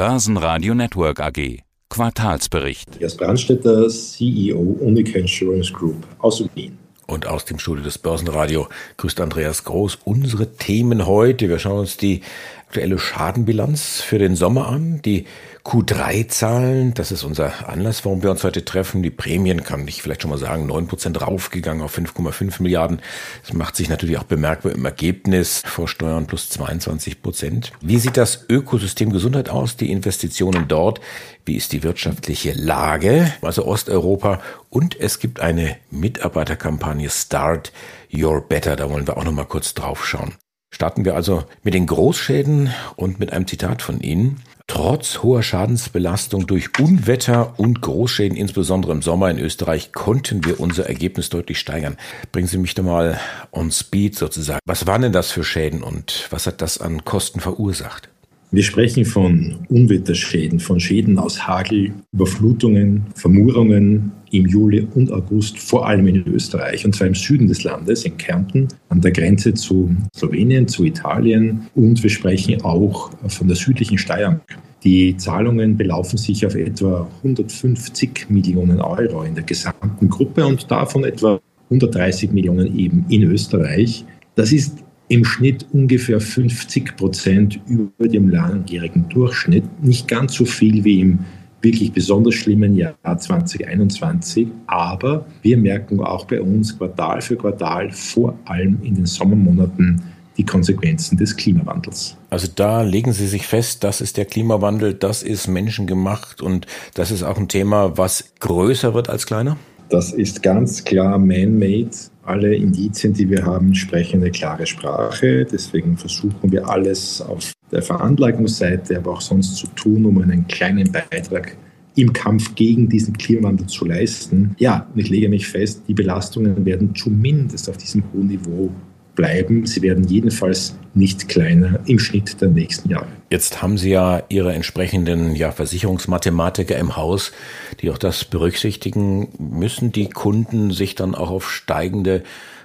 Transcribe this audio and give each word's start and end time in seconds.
Börsenradio 0.00 0.72
Network 0.72 1.20
AG. 1.20 1.58
Quartalsbericht. 1.90 2.98
Jas 2.98 3.14
Brandstätter, 3.18 3.86
CEO 3.86 4.56
Unica 4.80 5.18
Insurance 5.18 5.70
Group 5.70 6.06
aus 6.20 6.42
Wien. 6.54 6.78
Und 7.06 7.26
aus 7.26 7.44
dem 7.44 7.58
Studio 7.58 7.84
des 7.84 7.98
Börsenradio 7.98 8.66
grüßt 8.96 9.20
Andreas 9.20 9.62
Groß. 9.64 9.98
Unsere 10.04 10.52
Themen 10.52 11.04
heute. 11.04 11.50
Wir 11.50 11.58
schauen 11.58 11.80
uns 11.80 11.98
die 11.98 12.22
aktuelle 12.70 13.00
Schadenbilanz 13.00 14.00
für 14.00 14.20
den 14.20 14.36
Sommer 14.36 14.68
an, 14.68 15.02
die 15.02 15.26
Q3-Zahlen, 15.64 16.94
das 16.94 17.10
ist 17.10 17.24
unser 17.24 17.68
Anlass, 17.68 18.04
warum 18.04 18.22
wir 18.22 18.30
uns 18.30 18.44
heute 18.44 18.64
treffen. 18.64 19.02
Die 19.02 19.10
Prämien, 19.10 19.64
kann 19.64 19.88
ich 19.88 20.02
vielleicht 20.02 20.22
schon 20.22 20.30
mal 20.30 20.38
sagen, 20.38 20.70
9% 20.70 21.18
raufgegangen 21.18 21.82
auf 21.82 21.98
5,5 21.98 22.62
Milliarden. 22.62 23.02
Das 23.42 23.54
macht 23.54 23.74
sich 23.74 23.88
natürlich 23.88 24.18
auch 24.18 24.24
bemerkbar 24.24 24.70
im 24.70 24.84
Ergebnis 24.84 25.64
vor 25.66 25.88
Steuern 25.88 26.28
plus 26.28 26.48
22 26.50 27.20
Prozent. 27.22 27.72
Wie 27.80 27.98
sieht 27.98 28.16
das 28.16 28.46
Ökosystem 28.48 29.10
Gesundheit 29.10 29.48
aus, 29.48 29.76
die 29.76 29.90
Investitionen 29.90 30.68
dort? 30.68 31.00
Wie 31.44 31.56
ist 31.56 31.72
die 31.72 31.82
wirtschaftliche 31.82 32.52
Lage, 32.52 33.32
also 33.42 33.66
Osteuropa? 33.66 34.40
Und 34.68 34.98
es 35.00 35.18
gibt 35.18 35.40
eine 35.40 35.76
Mitarbeiterkampagne 35.90 37.10
Start 37.10 37.72
Your 38.14 38.40
Better. 38.42 38.76
Da 38.76 38.88
wollen 38.88 39.08
wir 39.08 39.16
auch 39.16 39.24
noch 39.24 39.32
mal 39.32 39.44
kurz 39.44 39.74
drauf 39.74 40.06
schauen. 40.06 40.36
Starten 40.70 41.04
wir 41.04 41.14
also 41.14 41.44
mit 41.62 41.74
den 41.74 41.86
Großschäden 41.86 42.70
und 42.96 43.18
mit 43.18 43.32
einem 43.32 43.46
Zitat 43.46 43.82
von 43.82 44.00
Ihnen. 44.00 44.36
Trotz 44.66 45.24
hoher 45.24 45.42
Schadensbelastung 45.42 46.46
durch 46.46 46.78
Unwetter 46.78 47.58
und 47.58 47.80
Großschäden, 47.80 48.36
insbesondere 48.36 48.92
im 48.92 49.02
Sommer 49.02 49.28
in 49.28 49.40
Österreich, 49.40 49.92
konnten 49.92 50.44
wir 50.44 50.60
unser 50.60 50.86
Ergebnis 50.86 51.28
deutlich 51.28 51.58
steigern. 51.58 51.96
Bringen 52.30 52.46
Sie 52.46 52.56
mich 52.56 52.76
doch 52.76 52.84
mal 52.84 53.18
on 53.50 53.72
speed 53.72 54.14
sozusagen. 54.14 54.60
Was 54.66 54.86
waren 54.86 55.02
denn 55.02 55.12
das 55.12 55.32
für 55.32 55.42
Schäden 55.42 55.82
und 55.82 56.28
was 56.30 56.46
hat 56.46 56.62
das 56.62 56.78
an 56.78 57.04
Kosten 57.04 57.40
verursacht? 57.40 58.08
Wir 58.52 58.62
sprechen 58.62 59.04
von 59.04 59.58
Unwetterschäden, 59.68 60.60
von 60.60 60.78
Schäden 60.78 61.18
aus 61.18 61.46
Hagel, 61.46 61.92
Überflutungen, 62.12 63.06
Vermurungen 63.14 64.12
im 64.30 64.46
Juli 64.46 64.86
und 64.94 65.10
August, 65.12 65.58
vor 65.58 65.86
allem 65.86 66.06
in 66.06 66.26
Österreich, 66.26 66.84
und 66.84 66.94
zwar 66.94 67.06
im 67.06 67.14
Süden 67.14 67.48
des 67.48 67.64
Landes, 67.64 68.04
in 68.04 68.16
Kärnten, 68.16 68.68
an 68.88 69.00
der 69.00 69.10
Grenze 69.10 69.54
zu 69.54 69.94
Slowenien, 70.16 70.68
zu 70.68 70.84
Italien. 70.84 71.66
Und 71.74 72.02
wir 72.02 72.10
sprechen 72.10 72.62
auch 72.62 73.10
von 73.28 73.48
der 73.48 73.56
südlichen 73.56 73.98
Steiermark. 73.98 74.58
Die 74.82 75.16
Zahlungen 75.16 75.76
belaufen 75.76 76.16
sich 76.16 76.46
auf 76.46 76.54
etwa 76.54 77.06
150 77.18 78.30
Millionen 78.30 78.80
Euro 78.80 79.24
in 79.24 79.34
der 79.34 79.44
gesamten 79.44 80.08
Gruppe 80.08 80.46
und 80.46 80.70
davon 80.70 81.04
etwa 81.04 81.38
130 81.64 82.32
Millionen 82.32 82.78
eben 82.78 83.04
in 83.10 83.24
Österreich. 83.24 84.04
Das 84.36 84.52
ist 84.52 84.78
im 85.08 85.24
Schnitt 85.24 85.66
ungefähr 85.72 86.20
50 86.20 86.96
Prozent 86.96 87.60
über 87.66 88.08
dem 88.08 88.30
langjährigen 88.30 89.08
Durchschnitt. 89.08 89.64
Nicht 89.82 90.08
ganz 90.08 90.34
so 90.34 90.44
viel 90.44 90.84
wie 90.84 91.00
im 91.00 91.18
wirklich 91.62 91.92
besonders 91.92 92.34
schlimmen 92.34 92.74
Jahr 92.74 92.94
2021. 93.04 94.48
Aber 94.66 95.26
wir 95.42 95.56
merken 95.56 96.00
auch 96.00 96.24
bei 96.24 96.40
uns 96.40 96.76
Quartal 96.76 97.20
für 97.20 97.36
Quartal, 97.36 97.90
vor 97.90 98.38
allem 98.44 98.78
in 98.82 98.94
den 98.94 99.06
Sommermonaten, 99.06 100.02
die 100.36 100.44
Konsequenzen 100.44 101.18
des 101.18 101.36
Klimawandels. 101.36 102.16
Also 102.30 102.48
da 102.54 102.82
legen 102.82 103.12
Sie 103.12 103.26
sich 103.26 103.46
fest, 103.46 103.84
das 103.84 104.00
ist 104.00 104.16
der 104.16 104.24
Klimawandel, 104.24 104.94
das 104.94 105.22
ist 105.22 105.48
menschengemacht 105.48 106.40
und 106.40 106.66
das 106.94 107.10
ist 107.10 107.22
auch 107.22 107.36
ein 107.36 107.48
Thema, 107.48 107.98
was 107.98 108.32
größer 108.40 108.94
wird 108.94 109.10
als 109.10 109.26
kleiner? 109.26 109.58
Das 109.90 110.12
ist 110.12 110.42
ganz 110.42 110.84
klar 110.84 111.18
man-made. 111.18 111.90
Alle 112.22 112.54
Indizien, 112.54 113.12
die 113.12 113.28
wir 113.28 113.44
haben, 113.44 113.74
sprechen 113.74 114.22
eine 114.22 114.30
klare 114.30 114.66
Sprache. 114.66 115.44
Deswegen 115.44 115.96
versuchen 115.96 116.52
wir 116.52 116.68
alles 116.68 117.20
auf 117.20 117.52
der 117.72 117.82
Veranlagungsseite, 117.82 118.96
aber 118.96 119.12
auch 119.12 119.20
sonst 119.20 119.56
zu 119.56 119.66
tun, 119.68 120.04
um 120.04 120.20
einen 120.20 120.46
kleinen 120.48 120.90
Beitrag 120.90 121.56
im 121.96 122.12
Kampf 122.12 122.54
gegen 122.54 122.88
diesen 122.88 123.16
Klimawandel 123.16 123.66
zu 123.66 123.84
leisten. 123.84 124.54
Ja, 124.58 124.86
ich 124.94 125.08
lege 125.08 125.28
mich 125.28 125.48
fest, 125.48 125.82
die 125.88 125.94
Belastungen 125.94 126.64
werden 126.64 126.94
zumindest 126.94 127.68
auf 127.68 127.76
diesem 127.76 128.04
hohen 128.12 128.28
Niveau 128.28 128.70
bleiben. 129.14 129.66
Sie 129.66 129.82
werden 129.82 130.04
jedenfalls 130.04 130.76
nicht 130.94 131.28
kleiner 131.28 131.80
im 131.86 131.98
Schnitt 131.98 132.40
der 132.40 132.48
nächsten 132.48 132.90
Jahre. 132.90 133.06
Jetzt 133.30 133.60
haben 133.60 133.76
Sie 133.76 133.90
ja 133.90 134.22
Ihre 134.28 134.52
entsprechenden 134.52 135.34
ja, 135.34 135.52
Versicherungsmathematiker 135.52 136.76
im 136.78 136.96
Haus, 136.96 137.32
die 137.80 137.90
auch 137.90 137.98
das 137.98 138.24
berücksichtigen. 138.24 139.28
Müssen 139.38 139.92
die 139.92 140.08
Kunden 140.08 140.70
sich 140.70 140.94
dann 140.94 141.14
auch 141.14 141.30
auf 141.30 141.50
steigende 141.50 142.22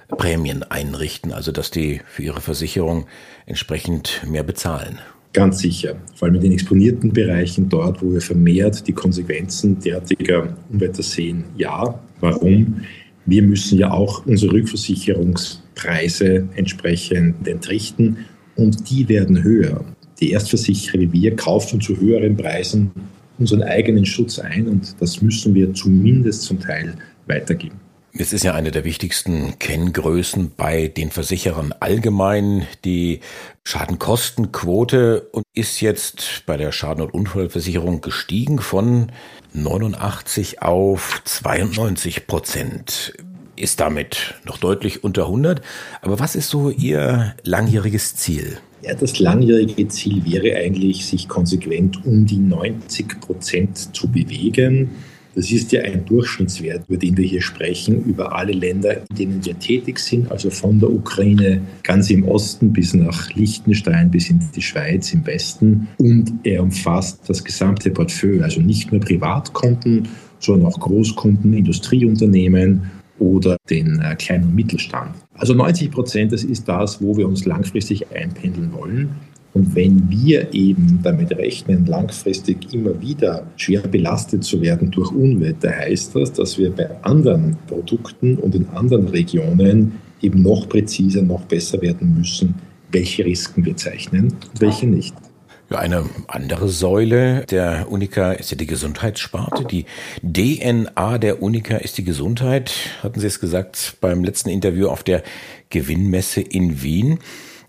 Prämien 0.08 0.62
einrichten, 0.62 1.32
also 1.32 1.52
dass 1.52 1.70
die 1.70 2.00
für 2.06 2.22
ihre 2.22 2.40
Versicherung 2.40 3.06
entsprechend 3.46 4.22
mehr 4.28 4.42
bezahlen? 4.42 4.98
Ganz 5.32 5.58
sicher. 5.58 5.96
Vor 6.14 6.26
allem 6.26 6.36
in 6.36 6.42
den 6.42 6.52
exponierten 6.52 7.12
Bereichen, 7.12 7.68
dort, 7.68 8.02
wo 8.02 8.12
wir 8.12 8.22
vermehrt 8.22 8.86
die 8.86 8.92
Konsequenzen 8.92 9.78
derartiger 9.80 10.56
Unwetter 10.72 11.02
sehen. 11.02 11.44
Ja, 11.56 11.98
warum? 12.20 12.82
Wir 13.26 13.42
müssen 13.42 13.78
ja 13.78 13.90
auch 13.90 14.24
unsere 14.24 14.52
Rückversicherungspreise 14.52 16.48
entsprechend 16.54 17.46
entrichten 17.46 18.18
und 18.54 18.88
die 18.88 19.08
werden 19.08 19.42
höher. 19.42 19.84
Die 20.20 20.30
Erstversicherer 20.30 21.00
wie 21.00 21.12
wir 21.12 21.36
kaufen 21.36 21.80
zu 21.80 22.00
höheren 22.00 22.36
Preisen 22.36 22.92
unseren 23.38 23.62
eigenen 23.62 24.06
Schutz 24.06 24.38
ein 24.38 24.66
und 24.68 24.96
das 25.00 25.20
müssen 25.20 25.54
wir 25.54 25.74
zumindest 25.74 26.42
zum 26.42 26.58
Teil 26.60 26.94
weitergeben. 27.26 27.76
Es 28.18 28.32
ist 28.32 28.44
ja 28.44 28.54
eine 28.54 28.70
der 28.70 28.84
wichtigsten 28.84 29.58
Kenngrößen 29.58 30.52
bei 30.56 30.88
den 30.88 31.10
Versicherern 31.10 31.74
allgemein, 31.80 32.66
die 32.84 33.20
Schadenkostenquote 33.64 35.28
und 35.32 35.44
ist 35.54 35.80
jetzt 35.80 36.44
bei 36.46 36.56
der 36.56 36.72
Schaden- 36.72 37.02
und 37.02 37.12
Unfallversicherung 37.12 38.00
gestiegen 38.00 38.58
von 38.58 39.12
89 39.52 40.62
auf 40.62 41.20
92 41.24 42.26
Prozent. 42.26 43.12
Ist 43.54 43.80
damit 43.80 44.34
noch 44.44 44.56
deutlich 44.58 45.04
unter 45.04 45.24
100. 45.24 45.60
Aber 46.00 46.18
was 46.18 46.36
ist 46.36 46.48
so 46.48 46.70
Ihr 46.70 47.34
langjähriges 47.42 48.16
Ziel? 48.16 48.58
Ja, 48.82 48.94
das 48.94 49.18
langjährige 49.18 49.88
Ziel 49.88 50.24
wäre 50.24 50.56
eigentlich, 50.56 51.06
sich 51.06 51.28
konsequent 51.28 52.04
um 52.06 52.24
die 52.24 52.38
90 52.38 53.20
Prozent 53.20 53.94
zu 53.94 54.08
bewegen. 54.08 54.90
Das 55.36 55.52
ist 55.52 55.70
ja 55.70 55.82
ein 55.82 56.02
Durchschnittswert, 56.06 56.88
über 56.88 56.96
den 56.96 57.14
wir 57.18 57.26
hier 57.26 57.42
sprechen, 57.42 58.02
über 58.04 58.34
alle 58.34 58.52
Länder, 58.52 59.02
in 59.10 59.16
denen 59.16 59.44
wir 59.44 59.58
tätig 59.58 59.98
sind, 59.98 60.30
also 60.32 60.48
von 60.48 60.80
der 60.80 60.90
Ukraine 60.90 61.60
ganz 61.82 62.08
im 62.08 62.26
Osten 62.26 62.72
bis 62.72 62.94
nach 62.94 63.30
Liechtenstein 63.34 64.10
bis 64.10 64.30
in 64.30 64.40
die 64.56 64.62
Schweiz 64.62 65.12
im 65.12 65.26
Westen. 65.26 65.88
Und 65.98 66.32
er 66.42 66.62
umfasst 66.62 67.20
das 67.28 67.44
gesamte 67.44 67.90
Portfolio, 67.90 68.44
also 68.44 68.62
nicht 68.62 68.90
nur 68.90 69.02
Privatkunden, 69.02 70.08
sondern 70.38 70.72
auch 70.72 70.80
Großkunden, 70.80 71.52
Industrieunternehmen 71.52 72.90
oder 73.18 73.58
den 73.68 74.00
äh, 74.00 74.14
kleinen 74.14 74.54
Mittelstand. 74.54 75.16
Also 75.34 75.52
90 75.52 75.90
Prozent, 75.90 76.32
das 76.32 76.44
ist 76.44 76.66
das, 76.66 77.02
wo 77.02 77.14
wir 77.14 77.28
uns 77.28 77.44
langfristig 77.44 78.10
einpendeln 78.10 78.72
wollen. 78.72 79.10
Und 79.56 79.74
wenn 79.74 80.10
wir 80.10 80.52
eben 80.52 81.00
damit 81.02 81.30
rechnen, 81.32 81.86
langfristig 81.86 82.74
immer 82.74 83.00
wieder 83.00 83.46
schwer 83.56 83.80
belastet 83.80 84.44
zu 84.44 84.60
werden 84.60 84.90
durch 84.90 85.10
Unwetter, 85.12 85.70
heißt 85.70 86.14
das, 86.14 86.30
dass 86.34 86.58
wir 86.58 86.70
bei 86.70 86.90
anderen 87.02 87.56
Produkten 87.66 88.36
und 88.36 88.54
in 88.54 88.68
anderen 88.68 89.08
Regionen 89.08 89.92
eben 90.20 90.42
noch 90.42 90.68
präziser, 90.68 91.22
noch 91.22 91.46
besser 91.46 91.80
werden 91.80 92.18
müssen, 92.18 92.54
welche 92.92 93.24
Risiken 93.24 93.64
wir 93.64 93.74
zeichnen 93.78 94.24
und 94.24 94.60
welche 94.60 94.86
nicht. 94.86 95.14
Eine 95.70 96.04
andere 96.28 96.68
Säule 96.68 97.46
der 97.46 97.90
Unica 97.90 98.32
ist 98.32 98.50
ja 98.50 98.58
die 98.58 98.66
Gesundheitssparte. 98.66 99.64
Die 99.64 99.86
DNA 100.22 101.16
der 101.16 101.42
Unica 101.42 101.78
ist 101.78 101.96
die 101.96 102.04
Gesundheit, 102.04 102.74
hatten 103.02 103.20
Sie 103.20 103.26
es 103.26 103.40
gesagt 103.40 103.96
beim 104.02 104.22
letzten 104.22 104.50
Interview 104.50 104.88
auf 104.88 105.02
der 105.02 105.22
Gewinnmesse 105.70 106.42
in 106.42 106.82
Wien. 106.82 107.20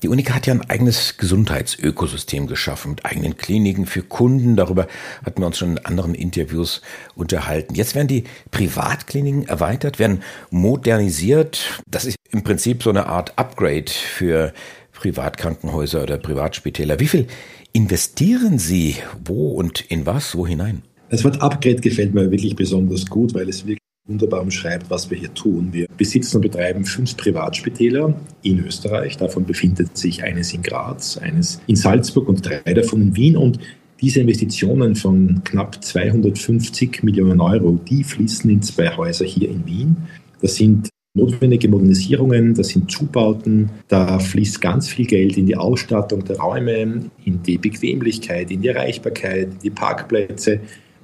Die 0.03 0.09
Unica 0.09 0.35
hat 0.35 0.45
ja 0.45 0.53
ein 0.53 0.69
eigenes 0.69 1.17
Gesundheitsökosystem 1.17 2.45
geschaffen 2.45 2.91
mit 2.91 3.05
eigenen 3.05 3.35
Kliniken 3.35 3.87
für 3.87 4.03
Kunden. 4.03 4.55
Darüber 4.55 4.87
hatten 5.25 5.41
wir 5.41 5.47
uns 5.47 5.57
schon 5.57 5.71
in 5.71 5.85
anderen 5.85 6.13
Interviews 6.13 6.81
unterhalten. 7.15 7.73
Jetzt 7.73 7.95
werden 7.95 8.07
die 8.07 8.25
Privatkliniken 8.51 9.47
erweitert, 9.47 9.97
werden 9.97 10.21
modernisiert. 10.51 11.81
Das 11.89 12.05
ist 12.05 12.15
im 12.29 12.43
Prinzip 12.43 12.83
so 12.83 12.91
eine 12.91 13.07
Art 13.07 13.39
Upgrade 13.39 13.89
für 13.89 14.53
Privatkrankenhäuser 14.93 16.03
oder 16.03 16.17
Privatspitäler. 16.17 16.99
Wie 16.99 17.07
viel 17.07 17.27
investieren 17.73 18.59
Sie 18.59 18.97
wo 19.25 19.49
und 19.51 19.81
in 19.81 20.05
was, 20.05 20.35
wo 20.35 20.45
hinein? 20.45 20.83
Das 21.09 21.23
Wort 21.23 21.41
Upgrade 21.41 21.77
gefällt 21.77 22.13
mir 22.13 22.29
wirklich 22.29 22.55
besonders 22.55 23.05
gut, 23.05 23.33
weil 23.33 23.49
es 23.49 23.65
wirklich 23.65 23.86
wunderbar 24.07 24.41
umschreibt, 24.41 24.89
was 24.89 25.09
wir 25.09 25.17
hier 25.17 25.33
tun. 25.33 25.69
Wir 25.71 25.87
besitzen 25.97 26.37
und 26.37 26.43
betreiben 26.43 26.85
fünf 26.85 27.17
Privatspitäler 27.17 28.15
in 28.41 28.65
Österreich. 28.65 29.17
Davon 29.17 29.45
befindet 29.45 29.97
sich 29.97 30.23
eines 30.23 30.53
in 30.53 30.61
Graz, 30.61 31.17
eines 31.17 31.59
in 31.67 31.75
Salzburg 31.75 32.29
und 32.29 32.45
drei 32.45 32.73
davon 32.73 33.01
in 33.01 33.15
Wien. 33.15 33.37
Und 33.37 33.59
diese 33.99 34.21
Investitionen 34.21 34.95
von 34.95 35.41
knapp 35.43 35.83
250 35.83 37.03
Millionen 37.03 37.41
Euro, 37.41 37.79
die 37.87 38.03
fließen 38.03 38.49
in 38.49 38.61
zwei 38.61 38.95
Häuser 38.95 39.25
hier 39.25 39.49
in 39.49 39.65
Wien. 39.65 39.97
Das 40.41 40.55
sind 40.55 40.89
notwendige 41.13 41.67
Modernisierungen, 41.67 42.53
das 42.53 42.69
sind 42.69 42.91
Zubauten, 42.91 43.71
da 43.87 44.19
fließt 44.19 44.61
ganz 44.61 44.87
viel 44.87 45.07
Geld 45.07 45.35
in 45.35 45.47
die 45.47 45.55
Ausstattung 45.55 46.23
der 46.23 46.37
Räume, 46.37 47.09
in 47.25 47.41
die 47.43 47.57
Bequemlichkeit, 47.57 48.51
in 48.51 48.61
die 48.61 48.67
Erreichbarkeit, 48.67 49.49
in 49.53 49.59
die 49.59 49.71
Parkplätze. 49.71 50.59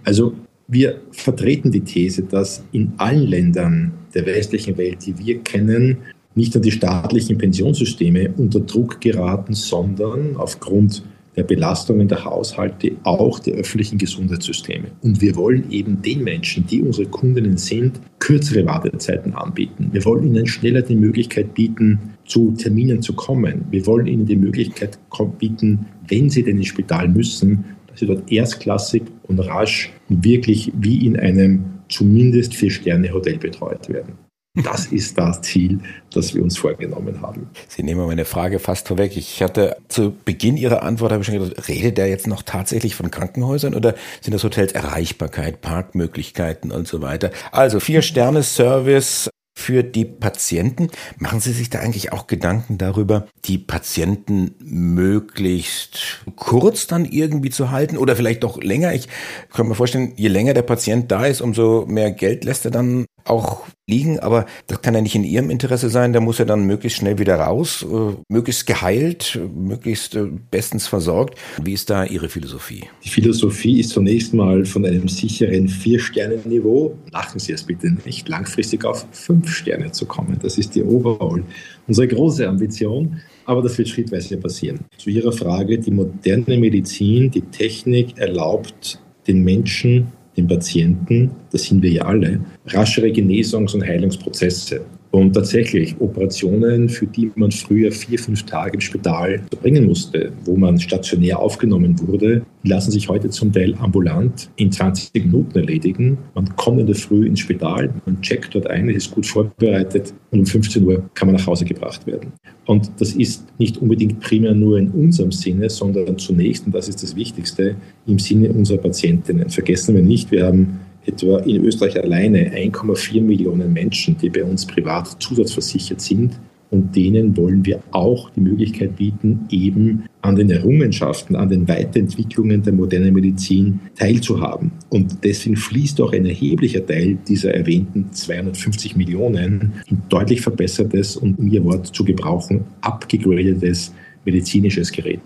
Also 0.06 0.36
wir 0.68 1.02
vertreten 1.12 1.72
die 1.72 1.82
These, 1.82 2.24
dass 2.24 2.64
in 2.72 2.94
allen 2.98 3.28
Ländern 3.28 3.92
der 4.14 4.26
westlichen 4.26 4.78
Welt, 4.78 5.06
die 5.06 5.18
wir 5.18 5.40
kennen, 5.40 5.98
nicht 6.36 6.54
nur 6.54 6.62
die 6.62 6.72
staatlichen 6.72 7.38
Pensionssysteme 7.38 8.34
unter 8.38 8.60
Druck 8.60 9.02
geraten, 9.02 9.54
sondern 9.54 10.36
aufgrund 10.36 11.04
der 11.36 11.44
Belastungen 11.44 12.08
der 12.08 12.26
Haushalte 12.26 12.92
auch 13.04 13.40
die 13.40 13.54
öffentlichen 13.54 13.98
Gesundheitssysteme. 13.98 14.92
Und 15.02 15.20
wir 15.22 15.36
wollen 15.36 15.70
eben 15.72 16.02
den 16.02 16.24
Menschen, 16.24 16.66
die 16.68 16.82
unsere 16.82 17.08
Kundinnen 17.08 17.58
sind, 17.58 18.00
kürzere 18.20 18.66
Wartezeiten 18.66 19.34
anbieten. 19.34 19.90
Wir 19.92 20.06
wollen 20.06 20.28
ihnen 20.28 20.46
schneller 20.46 20.84
die 20.84 20.96
Möglichkeit 20.96 21.54
bieten, 21.54 22.00
zu 22.26 22.52
Terminen 22.52 23.02
zu 23.02 23.14
kommen. 23.14 23.66
Wir 23.72 23.86
wollen 23.88 24.08
ihnen 24.08 24.26
die 24.26 24.36
Möglichkeit 24.36 25.00
bieten, 25.40 25.86
wenn 26.08 26.30
sie 26.30 26.44
denn 26.44 26.58
ins 26.58 26.68
Spital 26.68 27.08
müssen, 27.08 27.66
dass 27.94 28.00
sie 28.00 28.08
dort 28.08 28.32
erstklassig 28.32 29.04
und 29.24 29.40
rasch 29.40 29.92
und 30.10 30.24
wirklich 30.26 30.72
wie 30.76 31.06
in 31.06 31.18
einem 31.18 31.64
zumindest 31.90 32.56
Vier-Sterne-Hotel 32.56 33.38
betreut 33.38 33.88
werden. 33.88 34.18
Das 34.56 34.86
ist 34.92 35.18
das 35.18 35.42
Ziel, 35.42 35.80
das 36.12 36.36
wir 36.36 36.44
uns 36.44 36.58
vorgenommen 36.58 37.22
haben. 37.22 37.50
Sie 37.68 37.84
nehmen 37.84 38.06
meine 38.06 38.26
Frage 38.26 38.60
fast 38.60 38.88
vorweg. 38.88 39.18
Ich 39.18 39.42
hatte 39.42 39.78
zu 39.88 40.14
Beginn 40.26 40.58
Ihrer 40.58 40.84
Antwort 40.84 41.12
habe 41.12 41.22
ich 41.22 41.28
schon 41.28 41.40
gedacht, 41.40 41.68
redet 41.68 41.98
er 41.98 42.08
jetzt 42.08 42.28
noch 42.28 42.44
tatsächlich 42.44 42.96
von 42.96 43.10
Krankenhäusern 43.10 43.74
oder 43.74 43.96
sind 44.22 44.34
das 44.34 44.44
Hotels 44.44 44.74
Erreichbarkeit, 44.74 45.62
Parkmöglichkeiten 45.62 46.72
und 46.72 46.88
so 46.88 47.02
weiter? 47.02 47.32
Also 47.52 47.80
vier 47.80 48.02
Sterne 48.02 48.44
Service, 48.44 49.30
für 49.64 49.82
die 49.82 50.04
Patienten. 50.04 50.90
Machen 51.18 51.40
Sie 51.40 51.54
sich 51.54 51.70
da 51.70 51.80
eigentlich 51.80 52.12
auch 52.12 52.28
Gedanken 52.28 52.78
darüber, 52.78 53.28
die 53.46 53.58
Patienten 53.58 54.56
möglichst 54.60 56.22
kurz 56.36 56.86
dann 56.86 57.06
irgendwie 57.06 57.50
zu 57.50 57.72
halten 57.72 57.98
oder 57.98 58.18
vielleicht 58.18 58.44
doch 58.44 58.62
länger? 58.62 58.94
Ich 58.94 59.08
kann 59.54 59.70
mir 59.70 59.76
vorstellen, 59.76 60.12
je 60.18 60.28
länger 60.28 60.54
der 60.54 60.64
Patient 60.64 61.10
da 61.10 61.26
ist, 61.26 61.40
umso 61.40 61.86
mehr 61.88 62.12
Geld 62.12 62.44
lässt 62.44 62.66
er 62.66 62.72
dann 62.72 63.06
auch 63.26 63.66
liegen, 63.88 64.20
aber 64.20 64.46
das 64.68 64.82
kann 64.82 64.94
ja 64.94 65.02
nicht 65.02 65.16
in 65.16 65.24
Ihrem 65.24 65.50
Interesse 65.50 65.90
sein. 65.90 66.14
Der 66.14 66.22
muss 66.22 66.38
ja 66.38 66.46
dann 66.46 66.66
möglichst 66.66 67.00
schnell 67.00 67.20
wieder 67.20 67.36
raus, 67.36 67.86
äh, 67.90 68.16
möglichst 68.30 68.66
geheilt, 68.66 69.40
möglichst 69.54 70.16
äh, 70.16 70.28
bestens 70.52 70.88
versorgt. 70.88 71.38
Wie 71.62 71.74
ist 71.74 71.90
da 71.90 72.06
Ihre 72.06 72.30
Philosophie? 72.30 72.86
Die 73.04 73.10
Philosophie 73.10 73.82
ist 73.82 73.90
zunächst 73.90 74.34
mal 74.34 74.66
von 74.66 74.86
einem 74.86 75.10
sicheren 75.10 75.68
Vier-Sterne-Niveau, 75.68 76.98
lachen 77.12 77.40
Sie 77.40 77.52
es 77.52 77.64
bitte 77.64 77.96
nicht, 78.06 78.30
langfristig 78.30 78.86
auf 78.86 79.06
fünf 79.12 79.50
Sterne 79.54 79.92
zu 79.92 80.06
kommen. 80.06 80.38
Das 80.42 80.58
ist 80.58 80.76
die 80.76 80.84
Overall. 80.84 81.44
Unsere 81.88 82.08
große 82.08 82.48
Ambition, 82.48 83.20
aber 83.46 83.62
das 83.62 83.78
wird 83.78 83.90
schrittweise 83.90 84.38
passieren. 84.38 84.80
Zu 84.98 85.10
Ihrer 85.10 85.34
Frage, 85.34 85.78
die 85.78 85.92
moderne 85.92 86.58
Medizin, 86.58 87.32
die 87.32 87.42
Technik 87.42 88.18
erlaubt 88.18 89.00
den 89.28 89.44
Menschen 89.44 90.08
den 90.36 90.48
Patienten, 90.48 91.32
das 91.52 91.64
sind 91.64 91.82
wir 91.82 91.92
ja 91.92 92.04
alle, 92.04 92.40
raschere 92.68 93.08
Genesungs- 93.08 93.74
und 93.74 93.84
Heilungsprozesse. 93.84 94.82
Und 95.16 95.34
tatsächlich 95.34 95.96
Operationen, 96.00 96.90
für 96.90 97.06
die 97.06 97.32
man 97.36 97.52
früher 97.52 97.92
vier, 97.92 98.18
fünf 98.18 98.48
Tage 98.48 98.74
im 98.74 98.82
Spital 98.82 99.44
verbringen 99.48 99.86
musste, 99.86 100.32
wo 100.44 100.58
man 100.58 100.80
stationär 100.80 101.38
aufgenommen 101.38 101.96
wurde, 102.08 102.42
lassen 102.64 102.90
sich 102.90 103.08
heute 103.10 103.30
zum 103.30 103.54
Teil 103.54 103.76
ambulant 103.80 104.50
in 104.56 104.72
20 104.72 105.14
Minuten 105.26 105.60
erledigen. 105.60 106.18
Man 106.34 106.56
kommt 106.56 106.80
in 106.80 106.88
der 106.88 106.96
Früh 106.96 107.28
ins 107.28 107.42
Spital, 107.42 107.94
man 108.08 108.20
checkt 108.24 108.56
dort 108.56 108.66
ein, 108.66 108.90
ist 108.90 109.12
gut 109.12 109.28
vorbereitet 109.28 110.16
und 110.32 110.40
um 110.40 110.46
15 110.48 110.84
Uhr 110.84 111.08
kann 111.14 111.28
man 111.28 111.36
nach 111.36 111.46
Hause 111.46 111.66
gebracht 111.66 112.08
werden. 112.08 112.34
Und 112.66 112.90
das 112.98 113.12
ist 113.12 113.46
nicht 113.60 113.78
unbedingt 113.78 114.20
primär 114.20 114.56
nur 114.56 114.80
in 114.80 114.90
unserem 114.90 115.32
Sinne, 115.32 115.70
sondern 115.70 116.18
zunächst, 116.18 116.66
und 116.66 116.74
das 116.74 116.90
ist 116.90 117.04
das 117.04 117.16
Wichtigste, 117.16 117.76
im 118.08 118.18
Sinne 118.18 118.52
unserer 118.52 118.80
Patientinnen. 118.80 119.48
Vergessen 119.52 119.94
wir 119.94 120.02
nicht, 120.02 120.32
wir 120.32 120.48
haben 120.48 120.80
etwa 121.06 121.40
in 121.40 121.64
Österreich 121.64 122.02
alleine 122.02 122.52
1,4 122.52 123.22
Millionen 123.22 123.74
Menschen, 123.74 124.18
die 124.18 124.30
bei 124.30 124.44
uns 124.44 124.66
privat 124.66 125.22
zusatzversichert 125.22 126.02
sind. 126.02 126.40
Und 126.70 126.96
denen 126.96 127.38
wollen 127.38 127.64
wir 127.64 127.84
auch 127.92 128.32
die 128.32 128.42
Möglichkeit 128.42 128.96
bieten, 128.96 129.46
eben 129.52 130.06
an 130.24 130.36
den 130.36 130.50
Errungenschaften, 130.50 131.36
an 131.36 131.50
den 131.50 131.68
Weiterentwicklungen 131.68 132.64
der 132.64 132.74
modernen 132.74 133.14
Medizin 133.14 133.80
teilzuhaben. 133.96 134.72
Und 134.90 135.24
deswegen 135.24 135.56
fließt 135.56 136.02
auch 136.02 136.14
ein 136.14 136.26
erheblicher 136.26 136.84
Teil 136.84 137.20
dieser 137.28 137.54
erwähnten 137.54 138.12
250 138.12 138.96
Millionen 138.96 139.74
in 139.88 140.02
deutlich 140.10 140.42
verbessertes 140.42 141.16
und 141.16 141.38
um 141.38 141.48
ihr 141.48 141.64
Wort 141.64 141.96
zu 141.96 142.04
gebrauchen, 142.04 142.62
abgegradetes 142.82 143.94
medizinisches 144.26 144.92
Gerät. 144.92 145.22